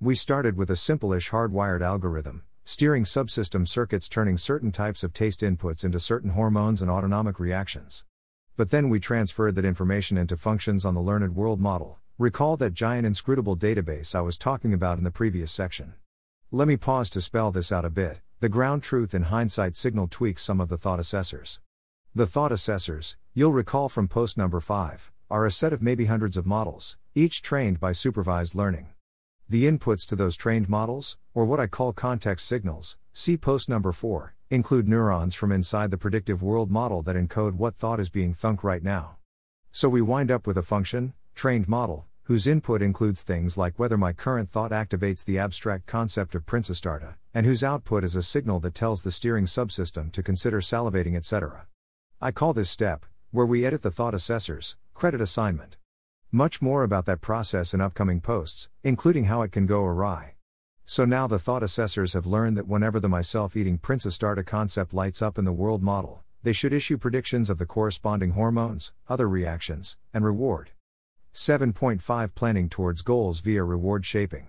We 0.00 0.14
started 0.14 0.56
with 0.56 0.70
a 0.70 0.76
simple-ish 0.76 1.30
hardwired 1.30 1.82
algorithm, 1.82 2.44
steering 2.68 3.02
subsystem 3.02 3.66
circuits 3.66 4.10
turning 4.10 4.36
certain 4.36 4.70
types 4.70 5.02
of 5.02 5.14
taste 5.14 5.40
inputs 5.40 5.86
into 5.86 5.98
certain 5.98 6.32
hormones 6.32 6.82
and 6.82 6.90
autonomic 6.90 7.40
reactions. 7.40 8.04
But 8.58 8.68
then 8.68 8.90
we 8.90 9.00
transferred 9.00 9.54
that 9.54 9.64
information 9.64 10.18
into 10.18 10.36
functions 10.36 10.84
on 10.84 10.92
the 10.92 11.00
learned 11.00 11.34
world 11.34 11.60
model. 11.60 11.98
Recall 12.18 12.58
that 12.58 12.74
giant 12.74 13.06
inscrutable 13.06 13.56
database 13.56 14.14
I 14.14 14.20
was 14.20 14.36
talking 14.36 14.74
about 14.74 14.98
in 14.98 15.04
the 15.04 15.10
previous 15.10 15.50
section. 15.50 15.94
Let 16.52 16.68
me 16.68 16.76
pause 16.76 17.08
to 17.10 17.22
spell 17.22 17.50
this 17.52 17.72
out 17.72 17.86
a 17.86 17.90
bit. 17.90 18.20
The 18.40 18.50
ground 18.50 18.82
truth 18.82 19.14
in 19.14 19.22
hindsight 19.22 19.74
signal 19.74 20.06
tweaks 20.06 20.42
some 20.42 20.60
of 20.60 20.68
the 20.68 20.76
thought 20.76 21.00
assessors. 21.00 21.60
The 22.14 22.26
thought 22.26 22.52
assessors, 22.52 23.16
you'll 23.32 23.52
recall 23.52 23.88
from 23.88 24.08
post 24.08 24.36
number 24.36 24.60
5, 24.60 25.10
are 25.30 25.46
a 25.46 25.50
set 25.50 25.72
of 25.72 25.80
maybe 25.80 26.04
hundreds 26.04 26.36
of 26.36 26.44
models, 26.44 26.98
each 27.14 27.40
trained 27.40 27.80
by 27.80 27.92
supervised 27.92 28.54
learning. 28.54 28.88
The 29.50 29.64
inputs 29.64 30.06
to 30.08 30.16
those 30.16 30.36
trained 30.36 30.68
models, 30.68 31.16
or 31.32 31.46
what 31.46 31.58
I 31.58 31.68
call 31.68 31.94
context 31.94 32.46
signals, 32.46 32.98
see 33.14 33.38
post 33.38 33.66
number 33.66 33.92
4, 33.92 34.34
include 34.50 34.86
neurons 34.86 35.34
from 35.34 35.52
inside 35.52 35.90
the 35.90 35.96
predictive 35.96 36.42
world 36.42 36.70
model 36.70 37.00
that 37.04 37.16
encode 37.16 37.54
what 37.54 37.74
thought 37.74 37.98
is 37.98 38.10
being 38.10 38.34
thunk 38.34 38.62
right 38.62 38.82
now. 38.82 39.16
So 39.70 39.88
we 39.88 40.02
wind 40.02 40.30
up 40.30 40.46
with 40.46 40.58
a 40.58 40.62
function, 40.62 41.14
trained 41.34 41.66
model, 41.66 42.04
whose 42.24 42.46
input 42.46 42.82
includes 42.82 43.22
things 43.22 43.56
like 43.56 43.78
whether 43.78 43.96
my 43.96 44.12
current 44.12 44.50
thought 44.50 44.70
activates 44.70 45.24
the 45.24 45.38
abstract 45.38 45.86
concept 45.86 46.34
of 46.34 46.44
prinsesstårta, 46.44 47.14
and 47.32 47.46
whose 47.46 47.64
output 47.64 48.04
is 48.04 48.16
a 48.16 48.22
signal 48.22 48.60
that 48.60 48.74
tells 48.74 49.02
the 49.02 49.10
steering 49.10 49.46
subsystem 49.46 50.12
to 50.12 50.22
consider 50.22 50.60
salivating, 50.60 51.16
etc. 51.16 51.66
I 52.20 52.32
call 52.32 52.52
this 52.52 52.68
step, 52.68 53.06
where 53.30 53.46
we 53.46 53.64
edit 53.64 53.80
the 53.80 53.90
thought 53.90 54.12
assessors, 54.12 54.76
credit 54.92 55.22
assignment. 55.22 55.78
Much 56.32 56.60
more 56.60 56.82
about 56.82 57.06
that 57.06 57.22
process 57.22 57.72
in 57.72 57.80
upcoming 57.80 58.20
posts, 58.20 58.68
including 58.84 59.24
how 59.24 59.40
it 59.40 59.50
can 59.50 59.64
go 59.64 59.82
awry. 59.82 60.34
So 60.84 61.06
now 61.06 61.26
the 61.26 61.38
thought 61.38 61.62
assessors 61.62 62.12
have 62.12 62.26
learned 62.26 62.54
that 62.58 62.68
whenever 62.68 63.00
the 63.00 63.08
myself 63.08 63.56
eating 63.56 63.78
prinsesstårta 63.78 64.44
concept 64.44 64.92
lights 64.92 65.22
up 65.22 65.38
in 65.38 65.46
the 65.46 65.54
world 65.54 65.82
model, 65.82 66.22
they 66.42 66.52
should 66.52 66.74
issue 66.74 66.98
predictions 66.98 67.48
of 67.48 67.56
the 67.56 67.64
corresponding 67.64 68.32
hormones, 68.32 68.92
other 69.08 69.26
reactions, 69.26 69.96
and 70.12 70.22
reward. 70.22 70.72
7.5 71.32 72.34
Planning 72.34 72.68
towards 72.68 73.00
goals 73.00 73.40
via 73.40 73.64
reward 73.64 74.04
shaping. 74.04 74.48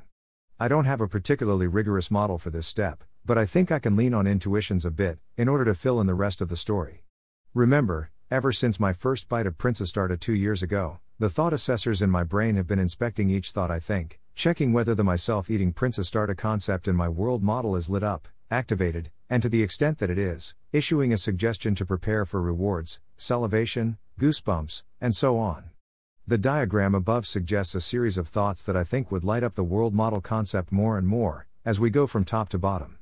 I 0.59 0.67
don't 0.67 0.83
have 0.83 0.99
a 0.99 1.07
particularly 1.07 1.67
rigorous 1.67 2.11
model 2.11 2.37
for 2.37 2.49
this 2.49 2.67
step, 2.67 3.05
but 3.25 3.37
I 3.37 3.45
think 3.45 3.71
I 3.71 3.79
can 3.79 3.95
lean 3.95 4.13
on 4.13 4.27
intuitions 4.27 4.83
a 4.83 4.91
bit, 4.91 5.19
in 5.37 5.47
order 5.47 5.63
to 5.63 5.73
fill 5.73 6.01
in 6.01 6.07
the 6.07 6.13
rest 6.13 6.41
of 6.41 6.49
the 6.49 6.57
story. 6.57 7.05
Remember, 7.53 8.11
ever 8.29 8.51
since 8.51 8.81
my 8.81 8.91
first 8.91 9.29
bite 9.29 9.47
of 9.47 9.57
prinsesstårta 9.57 10.19
two 10.19 10.33
years 10.33 10.61
ago, 10.61 10.99
the 11.19 11.29
thought 11.29 11.51
assessors 11.51 12.01
in 12.01 12.09
my 12.09 12.23
brain 12.23 12.55
have 12.55 12.65
been 12.65 12.79
inspecting 12.79 13.29
each 13.29 13.51
thought 13.51 13.69
I 13.69 13.79
think, 13.79 14.21
checking 14.35 14.71
whether 14.71 14.95
the 14.95 15.03
myself 15.03 15.49
eating 15.49 15.73
prinsesstårta 15.73 16.37
concept 16.37 16.87
in 16.87 16.95
my 16.95 17.09
world 17.09 17.43
model 17.43 17.75
is 17.75 17.89
lit 17.89 18.03
up, 18.03 18.29
activated, 18.49 19.11
and 19.29 19.43
to 19.43 19.49
the 19.49 19.61
extent 19.61 19.97
that 19.97 20.09
it 20.09 20.17
is, 20.17 20.55
issuing 20.71 21.11
a 21.11 21.17
suggestion 21.17 21.75
to 21.75 21.85
prepare 21.85 22.25
for 22.25 22.41
rewards, 22.41 23.01
salivation, 23.17 23.97
goosebumps, 24.17 24.83
and 25.01 25.13
so 25.13 25.37
on. 25.37 25.71
The 26.25 26.37
diagram 26.37 26.95
above 26.95 27.27
suggests 27.27 27.75
a 27.75 27.81
series 27.81 28.17
of 28.17 28.29
thoughts 28.29 28.63
that 28.63 28.77
I 28.77 28.85
think 28.85 29.11
would 29.11 29.25
light 29.25 29.43
up 29.43 29.55
the 29.55 29.63
world 29.63 29.93
model 29.93 30.21
concept 30.21 30.71
more 30.71 30.97
and 30.97 31.05
more, 31.05 31.47
as 31.65 31.81
we 31.81 31.89
go 31.89 32.07
from 32.07 32.23
top 32.23 32.47
to 32.49 32.57
bottom. 32.57 32.97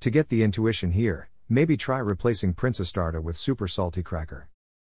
To 0.00 0.10
get 0.10 0.28
the 0.28 0.44
intuition 0.44 0.92
here, 0.92 1.30
maybe 1.48 1.76
try 1.76 1.98
replacing 1.98 2.54
prinsesstårta 2.54 3.20
with 3.20 3.36
Super 3.36 3.66
Salty 3.66 4.04
Cracker. 4.04 4.48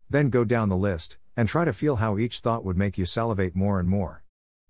Then 0.09 0.31
go 0.31 0.43
down 0.43 0.69
the 0.69 0.75
list, 0.75 1.19
and 1.35 1.47
try 1.47 1.65
to 1.65 1.73
feel 1.73 1.97
how 1.97 2.17
each 2.17 2.39
thought 2.39 2.63
would 2.63 2.77
make 2.77 2.97
you 2.97 3.05
salivate 3.05 3.55
more 3.55 3.79
and 3.79 3.89
more. 3.89 4.23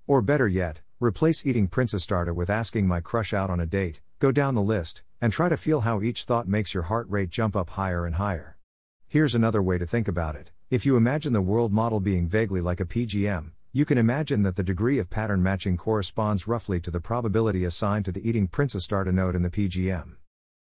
Or 0.07 0.21
better 0.21 0.47
yet, 0.47 0.81
replace 0.99 1.45
eating 1.45 1.67
prinsesstårta 1.67 2.33
with 2.33 2.49
asking 2.49 2.87
my 2.87 2.99
crush 2.99 3.33
out 3.33 3.49
on 3.49 3.59
a 3.59 3.65
date, 3.65 4.01
go 4.19 4.31
down 4.31 4.55
the 4.55 4.61
list, 4.61 5.03
and 5.21 5.31
try 5.31 5.49
to 5.49 5.57
feel 5.57 5.81
how 5.81 6.01
each 6.01 6.23
thought 6.23 6.47
makes 6.47 6.73
your 6.73 6.83
heart 6.83 7.07
rate 7.09 7.29
jump 7.29 7.55
up 7.55 7.71
higher 7.71 8.05
and 8.05 8.15
higher. 8.15 8.57
Here's 9.07 9.35
another 9.35 9.61
way 9.61 9.77
to 9.77 9.85
think 9.85 10.07
about 10.07 10.35
it 10.35 10.51
if 10.69 10.85
you 10.85 10.97
imagine 10.97 11.33
the 11.33 11.41
world 11.41 11.71
model 11.71 11.99
being 11.99 12.27
vaguely 12.27 12.59
like 12.59 12.79
a 12.79 12.85
PGM, 12.85 13.51
you 13.71 13.85
can 13.85 13.97
imagine 13.97 14.43
that 14.43 14.55
the 14.55 14.63
degree 14.63 14.97
of 14.99 15.09
pattern 15.09 15.43
matching 15.43 15.77
corresponds 15.77 16.47
roughly 16.47 16.79
to 16.79 16.89
the 16.89 16.99
probability 16.99 17.63
assigned 17.63 18.05
to 18.05 18.11
the 18.11 18.27
eating 18.27 18.47
prinsesstårta 18.47 19.13
node 19.13 19.35
in 19.35 19.43
the 19.43 19.49
PGM. 19.49 20.15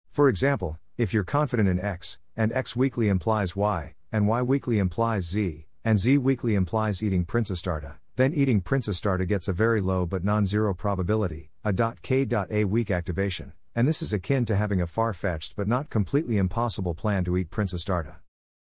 For 0.09 0.29
example, 0.29 0.79
if 0.99 1.15
you're 1.15 1.25
confident 1.25 1.69
in 1.69 1.81
X, 1.81 2.19
and 2.37 2.53
X 2.53 2.77
weakly 2.77 3.09
implies 3.09 3.57
Y, 3.57 3.95
and 4.11 4.29
Y 4.29 4.43
weakly 4.43 4.79
implies 4.79 5.25
Z, 5.25 5.67
and 5.85 5.99
Z 5.99 6.19
weakly 6.19 6.55
implies 6.55 7.03
eating 7.03 7.25
prinsesstårta, 7.25 7.95
then 8.17 8.33
eating 8.35 8.61
prinsesstårta 8.61 9.27
gets 9.27 9.49
a 9.49 9.53
very 9.53 9.81
low 9.81 10.07
but 10.07 10.25
non 10.25 10.47
zero 10.47 10.75
probability, 10.75 11.51
a 11.65 11.73
.k.a 12.03 12.65
weak 12.65 12.91
activation, 12.91 13.53
and 13.75 13.89
this 13.89 14.03
is 14.03 14.13
akin 14.13 14.45
to 14.45 14.57
having 14.57 14.81
a 14.81 14.87
far 14.87 15.13
fetched 15.13 15.57
but 15.57 15.67
not 15.67 15.91
completely 15.91 16.39
impossible 16.39 16.95
plan 16.95 17.25
to 17.25 17.37
eat 17.37 17.51
prinsesstårta. 17.51 18.17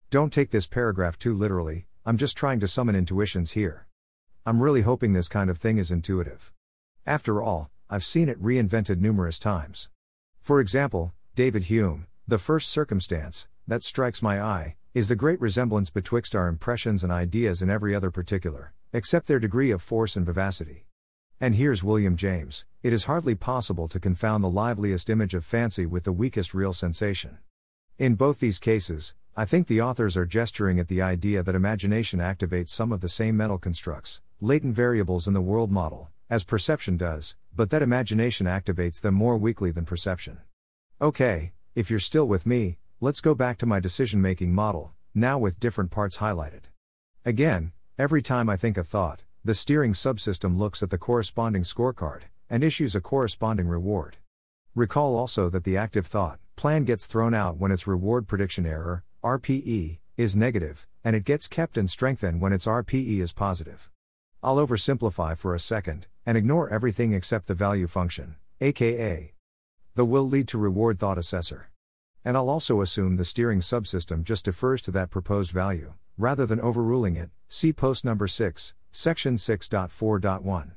Don't 0.10 0.32
take 0.32 0.52
this 0.52 0.68
paragraph 0.68 1.18
too 1.18 1.34
literally, 1.34 1.88
I'm 2.06 2.18
just 2.18 2.38
trying 2.38 2.60
to 2.60 2.68
summon 2.68 2.96
intuitions 2.96 3.52
here. 3.52 3.88
I'm 4.46 4.62
really 4.62 4.82
hoping 4.82 5.14
this 5.14 5.28
kind 5.28 5.50
of 5.50 5.58
thing 5.58 5.78
is 5.78 5.92
intuitive. 5.92 6.54
After 7.06 7.42
all, 7.42 7.70
I've 7.90 8.04
seen 8.04 8.30
it 8.30 8.42
reinvented 8.42 9.00
numerous 9.00 9.40
times. 9.40 9.90
For 10.42 10.60
example, 10.60 11.14
David 11.36 11.66
Hume, 11.66 12.08
the 12.28 12.38
first 12.38 12.70
circumstance, 12.70 13.48
that 13.68 13.84
strikes 13.84 14.22
my 14.22 14.42
eye, 14.42 14.76
is 14.98 15.10
the 15.10 15.16
great 15.16 15.40
resemblance 15.40 15.92
betwixt 15.92 16.36
our 16.36 16.48
impressions 16.48 17.04
and 17.04 17.14
ideas 17.14 17.62
in 17.62 17.70
every 17.70 17.94
other 17.94 18.10
particular, 18.10 18.74
except 18.94 19.28
their 19.28 19.38
degree 19.38 19.70
of 19.70 19.80
force 19.80 20.16
and 20.16 20.26
vivacity. 20.26 20.88
And 21.40 21.54
here's 21.54 21.84
William 21.84 22.16
James 22.16 22.66
it 22.82 22.92
is 22.92 23.04
hardly 23.04 23.36
possible 23.36 23.88
to 23.90 24.00
confound 24.00 24.44
the 24.44 24.50
liveliest 24.50 25.08
image 25.12 25.36
of 25.36 25.46
fancy 25.46 25.86
with 25.86 26.04
the 26.04 26.12
weakest 26.12 26.56
real 26.56 26.74
sensation. 26.74 27.38
In 28.00 28.16
both 28.16 28.40
these 28.40 28.58
cases, 28.58 29.14
I 29.36 29.46
think 29.46 29.68
the 29.68 29.82
authors 29.82 30.18
are 30.18 30.26
gesturing 30.26 30.80
at 30.80 30.88
the 30.88 31.04
idea 31.04 31.44
that 31.44 31.54
imagination 31.54 32.20
activates 32.20 32.70
some 32.70 32.92
of 32.92 33.02
the 33.02 33.08
same 33.08 33.38
mental 33.38 33.60
constructs, 33.60 34.22
latent 34.42 34.74
variables 34.74 35.28
in 35.28 35.36
the 35.36 35.42
world 35.42 35.70
model, 35.70 36.10
as 36.28 36.44
perception 36.44 36.98
does, 36.98 37.38
but 37.56 37.70
that 37.70 37.84
imagination 37.84 38.48
activates 38.48 39.00
them 39.00 39.14
more 39.14 39.38
weakly 39.38 39.70
than 39.70 39.86
perception. 39.86 40.40
Okay, 41.00 41.52
if 41.76 41.92
you're 41.92 42.00
still 42.00 42.28
with 42.28 42.48
me, 42.48 42.80
let's 43.00 43.22
go 43.22 43.36
back 43.36 43.60
to 43.60 43.66
my 43.68 43.80
decision 43.80 44.20
making 44.20 44.54
model, 44.54 44.92
now 45.14 45.38
with 45.38 45.60
different 45.60 45.92
parts 45.92 46.18
highlighted. 46.18 46.64
Again, 47.24 47.72
every 48.00 48.24
time 48.24 48.50
I 48.50 48.58
think 48.58 48.76
a 48.76 48.84
thought, 48.84 49.22
the 49.46 49.54
steering 49.54 49.94
subsystem 49.94 50.58
looks 50.58 50.82
at 50.82 50.90
the 50.90 50.98
corresponding 50.98 51.62
scorecard 51.62 52.22
and 52.50 52.64
issues 52.64 52.96
a 52.96 53.02
corresponding 53.02 53.68
reward. 53.68 54.18
Recall 54.74 55.16
also 55.16 55.48
that 55.50 55.64
the 55.64 55.78
active 55.78 56.08
thought 56.08 56.40
plan 56.56 56.86
gets 56.86 57.06
thrown 57.06 57.36
out 57.36 57.58
when 57.58 57.72
its 57.72 57.86
reward 57.86 58.28
prediction 58.28 58.66
error, 58.66 59.04
RPE, 59.24 60.00
is 60.18 60.36
negative, 60.36 60.88
and 61.04 61.16
it 61.16 61.24
gets 61.24 61.48
kept 61.48 61.78
and 61.78 61.90
strengthened 61.90 62.42
when 62.42 62.52
its 62.52 62.66
RPE 62.66 63.20
is 63.20 63.32
positive. 63.32 63.92
I'll 64.42 64.58
oversimplify 64.58 65.38
for 65.38 65.54
a 65.54 65.60
second, 65.60 66.08
and 66.26 66.36
ignore 66.36 66.70
everything 66.70 67.14
except 67.14 67.46
the 67.46 67.54
value 67.54 67.86
function, 67.86 68.38
aka 68.60 69.34
the 69.94 70.06
will 70.06 70.28
lead 70.28 70.48
to 70.48 70.60
reward 70.60 71.00
thought 71.00 71.18
assessor. 71.18 71.70
And 72.28 72.36
I'll 72.36 72.50
also 72.50 72.82
assume 72.82 73.16
the 73.16 73.24
steering 73.24 73.62
subsystem 73.62 74.26
just 74.26 74.44
defers 74.44 74.82
to 74.82 74.92
that 74.92 75.10
proposed 75.10 75.50
value, 75.50 75.94
rather 76.18 76.46
than 76.46 76.60
overruling 76.60 77.16
it. 77.16 77.30
See 77.48 77.72
post 77.72 78.04
number 78.04 78.28
6, 78.28 78.76
section 78.92 79.38
6.4.1. 79.38 80.72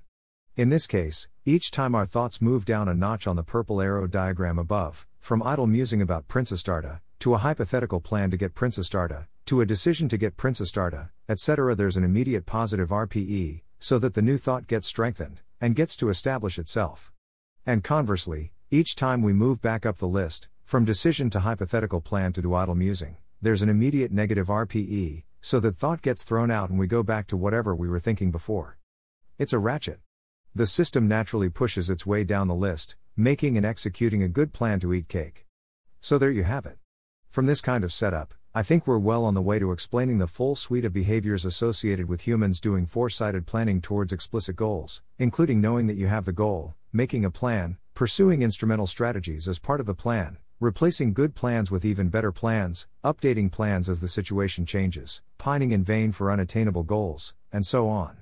In 0.56 0.68
this 0.68 0.86
case, 0.86 1.26
each 1.44 1.72
time 1.72 1.96
our 1.96 2.06
thoughts 2.06 2.40
move 2.40 2.64
down 2.64 2.88
a 2.88 2.94
notch 2.94 3.26
on 3.26 3.34
the 3.34 3.42
purple 3.42 3.80
arrow 3.80 4.06
diagram 4.06 4.60
above, 4.60 5.08
from 5.18 5.42
idle 5.42 5.66
musing 5.66 6.00
about 6.00 6.28
prinsesstårta, 6.28 7.00
to 7.18 7.34
a 7.34 7.38
hypothetical 7.38 7.98
plan 7.98 8.30
to 8.30 8.36
get 8.36 8.54
prinsesstårta, 8.54 9.26
to 9.46 9.60
a 9.60 9.66
decision 9.66 10.08
to 10.08 10.16
get 10.16 10.36
prinsesstårta, 10.36 11.08
etc., 11.28 11.74
there's 11.74 11.96
an 11.96 12.04
immediate 12.04 12.46
positive 12.46 12.90
RPE, 12.90 13.62
so 13.80 13.98
that 13.98 14.14
the 14.14 14.22
new 14.22 14.38
thought 14.38 14.68
gets 14.68 14.86
strengthened, 14.86 15.40
and 15.60 15.74
gets 15.74 15.96
to 15.96 16.10
establish 16.10 16.60
itself. 16.60 17.10
And 17.66 17.82
conversely, 17.82 18.52
each 18.70 18.94
time 18.94 19.20
we 19.20 19.32
move 19.32 19.60
back 19.60 19.84
up 19.84 19.98
the 19.98 20.06
list, 20.06 20.46
from 20.70 20.84
decision 20.84 21.28
to 21.28 21.40
hypothetical 21.40 22.00
plan 22.00 22.32
to 22.32 22.54
idle 22.54 22.76
musing, 22.76 23.16
there's 23.42 23.60
an 23.60 23.68
immediate 23.68 24.12
negative 24.12 24.46
RPE, 24.46 25.24
so 25.40 25.58
that 25.58 25.74
thought 25.74 26.00
gets 26.00 26.22
thrown 26.22 26.48
out 26.48 26.70
and 26.70 26.78
we 26.78 26.86
go 26.86 27.02
back 27.02 27.26
to 27.26 27.36
whatever 27.36 27.74
we 27.74 27.88
were 27.88 27.98
thinking 27.98 28.30
before. 28.30 28.78
It's 29.36 29.52
a 29.52 29.58
ratchet. 29.58 29.98
The 30.54 30.66
system 30.66 31.08
naturally 31.08 31.48
pushes 31.48 31.90
its 31.90 32.06
way 32.06 32.22
down 32.22 32.46
the 32.46 32.54
list, 32.54 32.94
making 33.16 33.56
and 33.56 33.66
executing 33.66 34.22
a 34.22 34.28
good 34.28 34.52
plan 34.52 34.78
to 34.78 34.94
eat 34.94 35.08
cake. 35.08 35.44
So 36.00 36.18
there 36.18 36.30
you 36.30 36.44
have 36.44 36.66
it. 36.66 36.78
From 37.30 37.46
this 37.46 37.60
kind 37.60 37.82
of 37.82 37.92
setup, 37.92 38.32
I 38.54 38.62
think 38.62 38.86
we're 38.86 38.98
well 38.98 39.24
on 39.24 39.34
the 39.34 39.42
way 39.42 39.58
to 39.58 39.72
explaining 39.72 40.18
the 40.18 40.28
full 40.28 40.54
suite 40.54 40.84
of 40.84 40.92
behaviors 40.92 41.44
associated 41.44 42.08
with 42.08 42.28
humans 42.28 42.60
doing 42.60 42.86
foresighted 42.86 43.44
planning 43.44 43.80
towards 43.80 44.12
explicit 44.12 44.54
goals, 44.54 45.02
including 45.18 45.60
knowing 45.60 45.88
that 45.88 45.96
you 45.96 46.06
have 46.06 46.26
the 46.26 46.32
goal, 46.32 46.76
making 46.92 47.24
a 47.24 47.30
plan, 47.30 47.76
pursuing 47.94 48.40
instrumental 48.40 48.86
strategies 48.86 49.48
as 49.48 49.58
part 49.58 49.80
of 49.80 49.86
the 49.86 49.94
plan, 49.96 50.38
replacing 50.60 51.14
good 51.14 51.34
plans 51.34 51.70
with 51.70 51.86
even 51.86 52.10
better 52.10 52.30
plans, 52.30 52.86
updating 53.02 53.50
plans 53.50 53.88
as 53.88 54.02
the 54.02 54.08
situation 54.08 54.66
changes, 54.66 55.22
pining 55.38 55.72
in 55.72 55.82
vain 55.82 56.12
for 56.12 56.30
unattainable 56.30 56.82
goals, 56.82 57.32
and 57.50 57.66
so 57.66 57.88
on. 57.88 58.18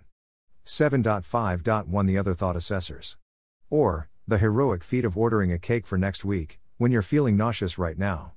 7.5.1 0.65 2.07
The 2.07 2.17
Other 2.17 2.35
Thought 2.35 2.55
Assessors. 2.55 3.17
Or, 3.71 4.09
the 4.29 4.39
heroic 4.39 4.85
feat 4.85 5.05
of 5.05 5.19
ordering 5.19 5.51
a 5.51 5.59
cake 5.59 5.85
for 5.85 5.99
next 5.99 6.25
week, 6.25 6.61
when 6.77 6.93
you're 6.93 7.03
feeling 7.03 7.37
nauseous 7.37 7.77
right 7.77 7.99
now. 7.99 8.35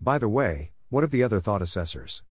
By 0.00 0.16
the 0.16 0.30
way, 0.30 0.72
what 0.88 1.04
of 1.04 1.10
the 1.10 1.22
other 1.22 1.38
thought 1.38 1.60
assessors? 1.60 2.22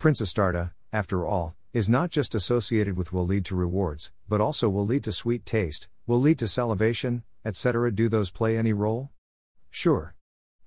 prinsesstårta, 0.00 0.72
after 0.92 1.24
all, 1.24 1.54
is 1.72 1.88
not 1.88 2.10
just 2.10 2.34
associated 2.34 2.96
with 2.96 3.12
will 3.12 3.26
lead 3.26 3.44
to 3.44 3.54
rewards, 3.54 4.10
but 4.28 4.40
also 4.40 4.68
will 4.68 4.86
lead 4.86 5.04
to 5.04 5.12
sweet 5.12 5.46
taste, 5.46 5.88
will 6.06 6.20
lead 6.20 6.38
to 6.40 6.48
salivation, 6.48 7.22
etc. 7.44 7.92
Do 7.92 8.08
those 8.08 8.30
play 8.30 8.58
any 8.58 8.72
role? 8.72 9.10
Sure. 9.70 10.13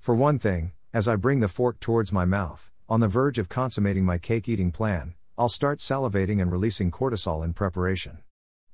For 0.07 0.15
one 0.15 0.39
thing, 0.39 0.71
as 0.93 1.09
I 1.09 1.17
bring 1.17 1.41
the 1.41 1.49
fork 1.49 1.81
towards 1.81 2.13
my 2.13 2.23
mouth, 2.23 2.71
on 2.87 3.01
the 3.01 3.09
verge 3.09 3.37
of 3.39 3.49
consummating 3.49 4.05
my 4.05 4.17
cake 4.17 4.47
eating 4.47 4.71
plan, 4.71 5.15
I'll 5.37 5.49
start 5.49 5.79
salivating 5.79 6.41
and 6.41 6.49
releasing 6.49 6.91
cortisol 6.91 7.43
in 7.43 7.51
preparation. 7.51 8.19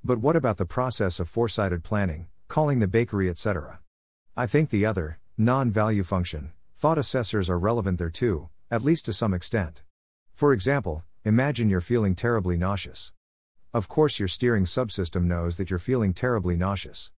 But 0.04 0.18
what 0.18 0.36
about 0.36 0.58
the 0.58 0.64
process 0.64 1.18
of 1.18 1.28
foresighted 1.28 1.82
planning, 1.82 2.28
calling 2.46 2.78
the 2.78 2.86
bakery, 2.86 3.28
etc.? 3.28 3.80
I 4.36 4.46
think 4.46 4.70
the 4.70 4.86
other, 4.86 5.18
non 5.36 5.72
value 5.72 6.04
function, 6.04 6.52
Thought 6.76 6.98
assessors 6.98 7.50
are 7.50 7.58
relevant 7.58 7.98
there 7.98 8.10
too, 8.10 8.48
at 8.70 8.84
least 8.84 9.04
to 9.06 9.12
some 9.12 9.34
extent. 9.34 9.82
For 10.34 10.52
example, 10.52 11.02
imagine 11.24 11.68
you're 11.68 11.80
feeling 11.80 12.14
terribly 12.14 12.56
nauseous. 12.56 13.12
Of 13.72 13.88
course, 13.88 14.20
your 14.20 14.28
steering 14.28 14.66
subsystem 14.66 15.24
knows 15.24 15.56
that 15.56 15.68
you're 15.68 15.80
feeling 15.80 16.14
terribly 16.14 16.56
nauseous. 16.56 17.10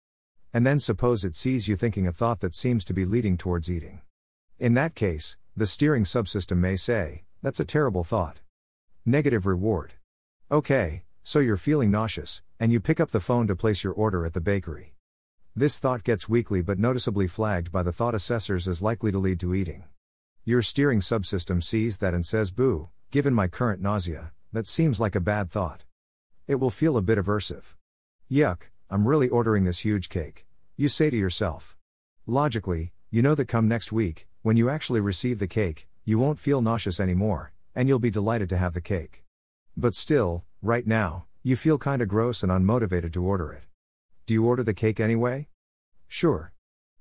And 0.53 0.65
then 0.65 0.79
suppose 0.79 1.25
it 1.25 1.35
sees 1.35 1.67
you 1.67 1.75
thinking 1.75 2.07
a 2.07 2.13
thought 2.13 2.39
that 2.39 2.55
seems 2.55 2.85
to 2.85 2.93
be 2.93 3.03
leading 3.03 3.35
towards 3.35 3.69
eating. 3.69 3.99
In 4.57 4.73
that 4.75 4.95
case, 4.95 5.35
the 5.57 5.65
steering 5.65 6.05
subsystem 6.05 6.57
may 6.57 6.77
say, 6.77 7.23
That's 7.41 7.59
a 7.59 7.65
terrible 7.65 8.05
thought. 8.05 8.39
Negative 9.05 9.45
reward. 9.45 9.93
Okay, 10.49 11.03
so 11.23 11.39
you're 11.39 11.57
feeling 11.57 11.91
nauseous, 11.91 12.41
and 12.57 12.71
you 12.71 12.79
pick 12.79 13.01
up 13.01 13.11
the 13.11 13.19
phone 13.19 13.47
to 13.47 13.55
place 13.55 13.83
your 13.83 13.91
order 13.91 14.25
at 14.25 14.33
the 14.33 14.39
bakery. 14.39 14.93
This 15.57 15.77
thought 15.77 16.05
gets 16.05 16.29
weakly 16.29 16.61
but 16.61 16.79
noticeably 16.79 17.27
flagged 17.27 17.69
by 17.69 17.83
the 17.83 17.91
thought 17.91 18.15
assessors 18.15 18.65
as 18.65 18.81
likely 18.81 19.11
to 19.11 19.19
lead 19.19 19.41
to 19.41 19.53
eating. 19.53 19.83
Your 20.45 20.61
steering 20.61 21.01
subsystem 21.01 21.61
sees 21.61 21.97
that 21.97 22.13
and 22.13 22.25
says, 22.25 22.51
Boo, 22.51 22.89
given 23.11 23.33
my 23.33 23.49
current 23.49 23.81
nausea, 23.81 24.31
that 24.53 24.67
seems 24.67 25.01
like 25.01 25.15
a 25.15 25.19
bad 25.19 25.51
thought. 25.51 25.83
It 26.47 26.55
will 26.55 26.69
feel 26.69 26.95
a 26.95 27.01
bit 27.01 27.17
aversive. 27.17 27.75
Yuck, 28.31 28.69
I'm 28.89 29.05
really 29.05 29.27
ordering 29.27 29.65
this 29.65 29.79
huge 29.79 30.07
cake. 30.07 30.45
You 30.77 30.87
say 30.87 31.09
to 31.09 31.17
yourself. 31.17 31.75
Logically, 32.25 32.93
you 33.11 33.21
know 33.21 33.35
that 33.35 33.47
come 33.47 33.67
next 33.67 33.91
week, 33.91 34.27
when 34.45 34.57
you 34.57 34.69
actually 34.69 34.99
receive 34.99 35.39
the 35.39 35.47
cake, 35.47 35.87
you 36.03 36.19
won't 36.19 36.37
feel 36.37 36.61
nauseous 36.61 36.99
anymore, 36.99 37.51
and 37.73 37.87
you'll 37.87 37.97
be 37.97 38.11
delighted 38.11 38.47
to 38.47 38.55
have 38.55 38.75
the 38.75 38.79
cake. 38.79 39.23
But 39.75 39.95
still, 39.95 40.43
right 40.61 40.85
now, 40.85 41.25
You 41.47 41.55
feel 41.55 41.77
kinda 41.77 42.07
gross 42.07 42.41
and 42.41 42.51
unmotivated 42.51 43.13
to 43.13 43.23
order 43.23 43.53
it. 43.53 43.65
Do 44.25 44.33
you 44.33 44.43
order 44.47 44.63
the 44.63 44.73
cake 44.73 44.99
anyway? 44.99 45.47
Sure. 46.07 46.51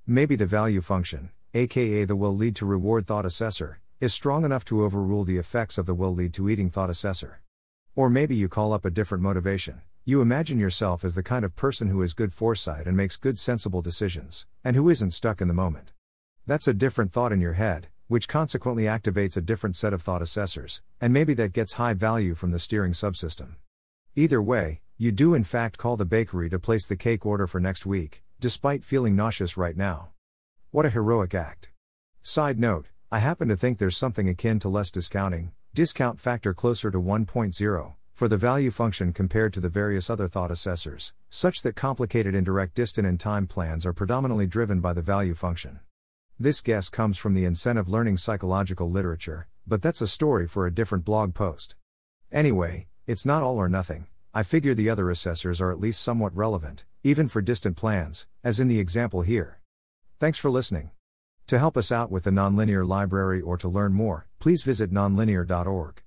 Maybe 0.05 0.35
the 0.35 0.45
value 0.45 0.81
function, 0.81 1.31
aka 1.55 2.05
the 2.05 2.15
will 2.15 2.37
lead 2.37 2.55
to 2.57 2.65
reward 2.67 3.07
thought 3.07 3.25
assessor, 3.25 3.79
is 3.99 4.13
strong 4.13 4.45
enough 4.45 4.63
to 4.65 4.83
overrule 4.83 5.23
the 5.23 5.39
effects 5.39 5.79
of 5.79 5.87
the 5.87 5.95
will 5.95 6.13
lead 6.13 6.31
to 6.35 6.47
eating 6.47 6.69
thought 6.69 6.91
assessor. 6.91 7.41
Or 7.95 8.07
maybe 8.07 8.35
you 8.35 8.47
call 8.47 8.71
up 8.71 8.85
a 8.85 8.91
different 8.91 9.23
motivation. 9.23 9.81
You 10.03 10.21
imagine 10.21 10.59
yourself 10.59 11.03
as 11.03 11.15
the 11.15 11.23
kind 11.23 11.43
of 11.43 11.55
person 11.55 11.87
who 11.87 12.01
has 12.01 12.13
good 12.13 12.31
foresight 12.31 12.85
and 12.85 12.95
makes 12.95 13.17
good 13.17 13.39
sensible 13.39 13.81
decisions, 13.81 14.45
and 14.63 14.75
who 14.75 14.89
isn't 14.89 15.09
stuck 15.09 15.41
in 15.41 15.47
the 15.47 15.55
moment. 15.55 15.91
That's 16.47 16.67
a 16.67 16.75
different 16.75 17.11
thought 17.11 17.31
in 17.31 17.41
your 17.41 17.53
head, 17.53 17.87
which 18.07 18.27
consequently 18.27 18.83
activates 18.83 19.35
a 19.35 19.41
different 19.41 19.75
set 19.75 19.93
of 19.93 20.03
thought 20.03 20.21
assessors, 20.21 20.83
and 21.01 21.11
maybe 21.11 21.33
that 21.33 21.53
gets 21.53 21.73
high 21.73 21.95
value 21.95 22.35
from 22.35 22.51
the 22.51 22.59
steering 22.59 22.91
subsystem. 22.91 23.55
Either 24.15 24.39
way, 24.39 24.81
you 24.95 25.11
do 25.11 25.33
in 25.33 25.43
fact 25.43 25.79
call 25.79 25.97
the 25.97 26.05
bakery 26.05 26.47
to 26.51 26.59
place 26.59 26.85
the 26.85 26.95
cake 26.95 27.25
order 27.25 27.47
for 27.47 27.59
next 27.59 27.87
week, 27.87 28.21
despite 28.39 28.85
feeling 28.85 29.15
nauseous 29.15 29.57
right 29.57 29.75
now. 29.75 30.09
What 30.69 30.85
a 30.85 30.91
heroic 30.91 31.33
act. 31.33 31.71
Side 32.21 32.59
note, 32.59 32.89
I 33.11 33.19
happen 33.19 33.47
to 33.47 33.57
think 33.57 33.79
there's 33.79 33.97
something 33.97 34.29
akin 34.29 34.59
to 34.59 34.69
less 34.69 34.91
discounting, 34.91 35.51
discount 35.73 36.19
factor 36.19 36.53
closer 36.53 36.91
to 36.91 37.01
1.0, 37.01 37.93
for 38.13 38.27
the 38.27 38.37
value 38.37 38.69
function 38.69 39.13
compared 39.13 39.51
to 39.53 39.59
the 39.59 39.67
various 39.67 40.11
other 40.11 40.27
thought 40.27 40.51
assessors, 40.51 41.11
such 41.31 41.63
that 41.63 41.75
complicated 41.75 42.35
indirect 42.35 42.75
distance 42.75 43.07
and 43.07 43.19
time 43.19 43.47
plans 43.47 43.83
are 43.83 43.93
predominantly 43.93 44.45
driven 44.45 44.79
by 44.79 44.93
the 44.93 45.01
value 45.01 45.33
function. 45.33 45.79
This 46.37 46.59
guess 46.59 46.89
comes 46.89 47.17
from 47.17 47.33
the 47.33 47.45
incentive 47.45 47.87
learning 47.87 48.17
psychological 48.17 48.91
literature, 48.91 49.47
but 49.65 49.81
that's 49.81 50.01
a 50.01 50.07
story 50.07 50.47
for 50.47 50.67
a 50.67 50.73
different 50.73 51.05
blog 51.05 51.33
post. 51.33 51.75
Anyway, 52.29 52.87
it's 53.07 53.25
not 53.25 53.41
all 53.41 53.55
or 53.57 53.69
nothing. 53.69 54.07
I 54.33 54.43
figure 54.43 54.73
the 54.73 54.89
other 54.89 55.09
assessors 55.09 55.61
are 55.61 55.71
at 55.71 55.79
least 55.79 56.03
somewhat 56.03 56.35
relevant, 56.35 56.83
even 57.03 57.29
for 57.29 57.41
distant 57.41 57.77
plans, 57.77 58.27
as 58.43 58.59
in 58.59 58.67
the 58.67 58.81
example 58.81 59.21
here. 59.21 59.61
Thanks 60.19 60.37
for 60.37 60.51
listening. 60.51 60.91
To 61.47 61.57
help 61.57 61.77
us 61.77 61.89
out 61.89 62.11
with 62.11 62.25
the 62.25 62.31
Nonlinear 62.31 62.85
Library 62.85 63.39
or 63.39 63.57
to 63.57 63.69
learn 63.69 63.93
more, 63.93 64.27
please 64.39 64.63
visit 64.63 64.91
nonlinear.org. 64.91 66.01